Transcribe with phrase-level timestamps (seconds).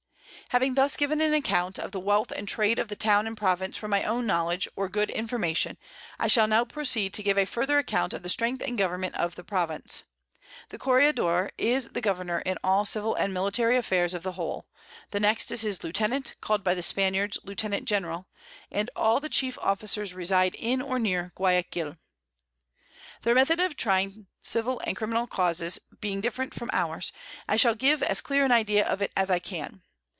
[0.49, 3.77] Having thus given an account of the Wealth and Trade of the Town and Province
[3.77, 5.77] from my own Knowledge, or good Information,
[6.19, 9.35] I shall now proceed to give a further Account of the Strength and Government of
[9.35, 10.03] the Province.
[10.67, 14.65] The Corregidore is Governour in all Civil and Military Affairs of the whole;
[15.11, 18.27] the next is his Lieutenant, call'd by the Spaniards Lieutenant General,
[18.69, 21.95] and all the chief Officers reside in or near Guiaquil.
[21.95, 26.69] [Sidenote: Description of Guiaquil.] Their Method of trying Civil and Criminal Causes being different from
[26.73, 27.13] ours,
[27.47, 29.83] I shall give as clear an Idea of it as I can.